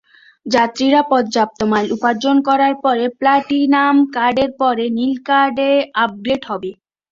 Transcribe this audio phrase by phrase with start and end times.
[0.45, 5.69] যাত্রীরা পর্যাপ্ত মাইল উপার্জন করার পরে, প্ল্যাটিনাম কার্ডের পরে নীল কার্ডে
[6.03, 6.71] আপগ্রেড হবে।